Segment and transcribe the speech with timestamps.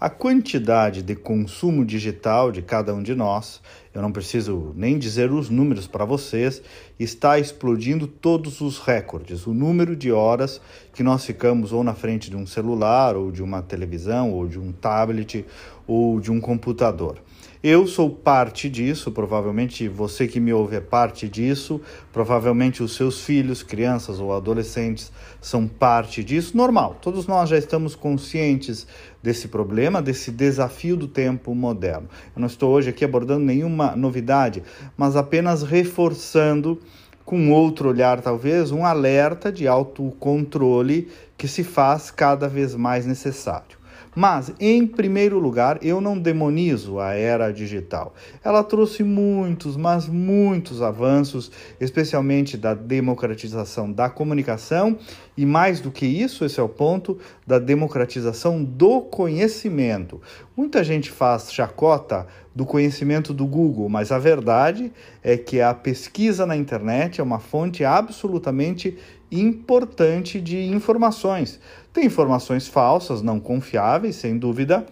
[0.00, 3.60] A quantidade de consumo digital de cada um de nós,
[3.98, 6.62] eu não preciso nem dizer os números para vocês,
[7.00, 9.44] está explodindo todos os recordes.
[9.44, 10.60] O número de horas
[10.94, 14.56] que nós ficamos ou na frente de um celular, ou de uma televisão, ou de
[14.56, 15.44] um tablet,
[15.84, 17.20] ou de um computador.
[17.60, 21.80] Eu sou parte disso, provavelmente você que me ouve é parte disso,
[22.12, 25.10] provavelmente os seus filhos, crianças ou adolescentes
[25.40, 26.56] são parte disso.
[26.56, 28.86] Normal, todos nós já estamos conscientes
[29.20, 32.08] desse problema, desse desafio do tempo moderno.
[32.34, 34.62] Eu não estou hoje aqui abordando nenhuma novidade,
[34.96, 36.80] mas apenas reforçando
[37.24, 43.77] com outro olhar, talvez, um alerta de autocontrole que se faz cada vez mais necessário.
[44.20, 48.12] Mas, em primeiro lugar, eu não demonizo a era digital.
[48.42, 54.98] Ela trouxe muitos, mas muitos avanços, especialmente da democratização da comunicação
[55.36, 60.20] e, mais do que isso, esse é o ponto, da democratização do conhecimento.
[60.56, 66.44] Muita gente faz chacota do conhecimento do Google, mas a verdade é que a pesquisa
[66.44, 68.98] na internet é uma fonte absolutamente
[69.30, 71.60] importante de informações.
[71.98, 74.86] Tem informações falsas, não confiáveis, sem dúvida,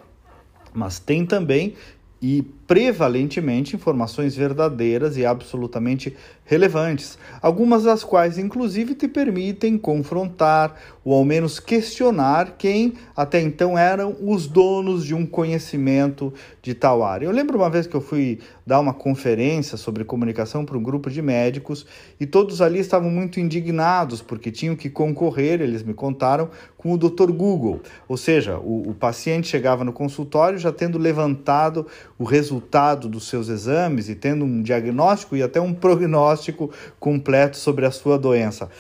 [0.75, 1.75] mas tem também
[2.21, 11.15] e prevalentemente informações verdadeiras e absolutamente relevantes, algumas das quais inclusive te permitem confrontar ou
[11.15, 17.27] ao menos questionar quem até então eram os donos de um conhecimento de tal área.
[17.27, 21.11] Eu lembro uma vez que eu fui dar uma conferência sobre comunicação para um grupo
[21.11, 21.85] de médicos
[22.19, 26.99] e todos ali estavam muito indignados porque tinham que concorrer, eles me contaram, com o
[26.99, 27.33] Dr.
[27.33, 27.81] Google.
[28.09, 31.87] Ou seja, o, o paciente chegava no consultório já tendo levantado
[32.17, 32.25] o
[32.57, 37.91] resultado dos seus exames e tendo um diagnóstico e até um prognóstico completo sobre a
[37.91, 38.71] sua doença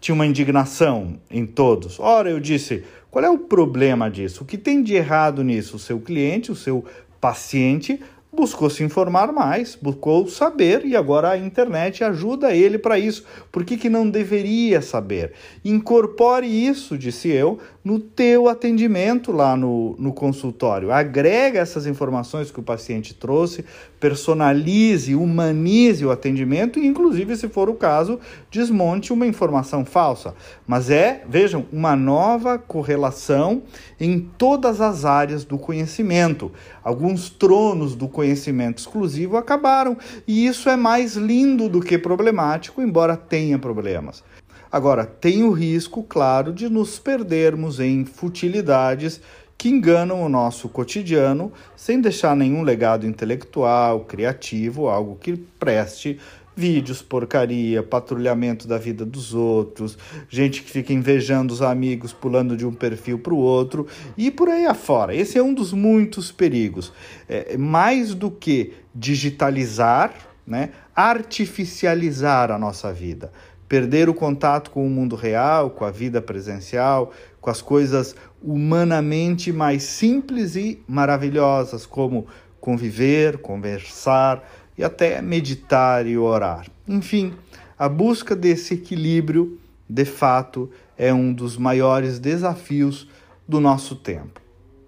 [0.00, 2.00] tinha uma indignação em todos.
[2.00, 4.42] Ora, eu disse, qual é o problema disso?
[4.42, 5.76] O que tem de errado nisso?
[5.76, 6.84] O seu cliente, o seu
[7.20, 8.00] paciente,
[8.32, 13.24] buscou se informar mais, buscou saber e agora a internet ajuda ele para isso.
[13.52, 15.34] Por que, que não deveria saber?
[15.64, 20.92] Incorpore isso, disse eu, no teu atendimento lá no, no consultório.
[20.92, 23.64] Agrega essas informações que o paciente trouxe,
[23.98, 28.20] personalize, humanize o atendimento e, inclusive, se for o caso,
[28.50, 30.34] desmonte uma informação falsa.
[30.66, 33.62] Mas é, vejam, uma nova correlação
[33.98, 36.52] em todas as áreas do conhecimento.
[36.84, 43.16] Alguns tronos do conhecimento exclusivo acabaram e isso é mais lindo do que problemático, embora
[43.16, 44.22] tenha problemas.
[44.70, 49.20] Agora, tem o risco, claro, de nos perdermos em futilidades
[49.58, 56.18] que enganam o nosso cotidiano sem deixar nenhum legado intelectual, criativo, algo que preste
[56.56, 59.96] vídeos, porcaria, patrulhamento da vida dos outros,
[60.28, 63.86] gente que fica invejando os amigos, pulando de um perfil para o outro
[64.16, 65.14] e por aí afora.
[65.14, 66.92] Esse é um dos muitos perigos.
[67.28, 70.14] É, mais do que digitalizar,
[70.46, 73.32] né, artificializar a nossa vida
[73.72, 77.10] perder o contato com o mundo real, com a vida presencial,
[77.40, 82.26] com as coisas humanamente mais simples e maravilhosas, como
[82.60, 84.46] conviver, conversar
[84.76, 86.66] e até meditar e orar.
[86.86, 87.32] Enfim,
[87.78, 93.08] a busca desse equilíbrio, de fato, é um dos maiores desafios
[93.48, 94.38] do nosso tempo.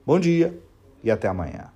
[0.05, 0.55] Bom dia
[1.03, 1.74] e até amanhã.